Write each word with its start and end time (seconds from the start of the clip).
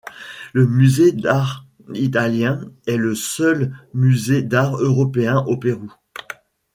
Le 0.53 0.65
Musée 0.65 1.11
d'Art 1.11 1.67
Italien 1.93 2.61
est 2.87 2.97
le 2.97 3.13
seul 3.13 3.71
musée 3.93 4.41
d'art 4.41 4.77
européen 4.81 5.43
au 5.45 5.57
Pérou. 5.57 5.93